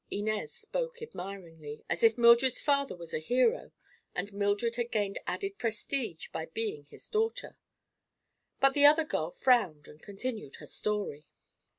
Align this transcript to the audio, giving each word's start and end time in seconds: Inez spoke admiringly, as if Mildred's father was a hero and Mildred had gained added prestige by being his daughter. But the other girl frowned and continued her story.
Inez 0.09 0.51
spoke 0.51 0.99
admiringly, 1.03 1.83
as 1.87 2.01
if 2.01 2.17
Mildred's 2.17 2.59
father 2.59 2.95
was 2.95 3.13
a 3.13 3.19
hero 3.19 3.71
and 4.15 4.33
Mildred 4.33 4.75
had 4.75 4.91
gained 4.91 5.19
added 5.27 5.59
prestige 5.59 6.29
by 6.29 6.47
being 6.47 6.87
his 6.87 7.07
daughter. 7.07 7.55
But 8.59 8.73
the 8.73 8.87
other 8.87 9.03
girl 9.05 9.29
frowned 9.29 9.87
and 9.87 10.01
continued 10.01 10.55
her 10.55 10.65
story. 10.65 11.27